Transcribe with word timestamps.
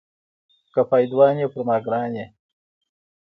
که 0.73 0.81
پایدوان 0.89 1.35
یې 1.41 1.47
پر 1.53 1.61
ما 1.67 1.77
ګران 1.85 2.11
یې. 2.19 2.25